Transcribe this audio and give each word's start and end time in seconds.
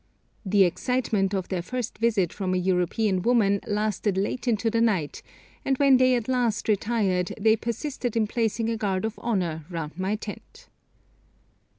The 0.43 0.63
excitement 0.63 1.31
of 1.35 1.49
their 1.49 1.61
first 1.61 1.99
visit 1.99 2.33
from 2.33 2.55
a 2.55 2.57
European 2.57 3.21
woman 3.21 3.59
lasted 3.67 4.17
late 4.17 4.47
into 4.47 4.71
the 4.71 4.81
night, 4.81 5.21
and 5.63 5.77
when 5.77 5.97
they 5.97 6.15
at 6.15 6.27
last 6.27 6.67
retired 6.67 7.33
they 7.39 7.55
persisted 7.55 8.17
in 8.17 8.25
placing 8.25 8.71
a 8.71 8.77
guard 8.77 9.05
of 9.05 9.19
honour 9.19 9.63
round 9.69 9.99
my 9.99 10.15
tent. 10.15 10.69